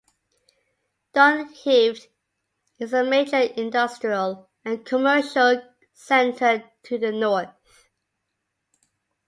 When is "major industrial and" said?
3.03-4.83